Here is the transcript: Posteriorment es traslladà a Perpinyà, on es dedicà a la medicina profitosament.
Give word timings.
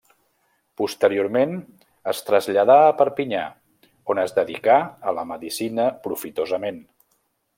Posteriorment 0.81 1.51
es 2.13 2.21
traslladà 2.29 2.77
a 2.85 2.95
Perpinyà, 3.03 3.43
on 4.15 4.23
es 4.23 4.35
dedicà 4.39 4.79
a 5.11 5.15
la 5.19 5.29
medicina 5.35 5.87
profitosament. 6.09 6.83